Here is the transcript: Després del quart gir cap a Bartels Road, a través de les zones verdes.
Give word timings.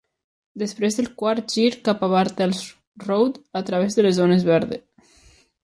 Després 0.61 0.95
del 0.99 1.09
quart 1.19 1.53
gir 1.57 1.65
cap 1.89 2.01
a 2.07 2.09
Bartels 2.15 2.63
Road, 3.05 3.39
a 3.63 3.65
través 3.71 3.99
de 3.99 4.07
les 4.09 4.19
zones 4.23 4.51
verdes. 4.53 5.15